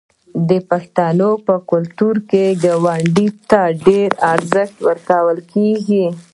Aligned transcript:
د 0.49 0.51
پښتنو 0.69 1.31
په 1.45 1.55
کلتور 1.71 2.15
کې 2.29 2.43
ګاونډي 2.63 3.27
ته 3.49 3.61
ډیر 3.85 4.09
ارزښت 4.33 4.75
ورکول 4.87 5.37
کیږي. 5.53 6.05